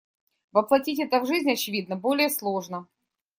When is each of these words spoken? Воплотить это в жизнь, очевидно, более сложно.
Воплотить 0.51 0.97
это 0.97 1.19
в 1.19 1.27
жизнь, 1.27 1.51
очевидно, 1.51 1.95
более 1.95 2.31
сложно. 2.31 2.87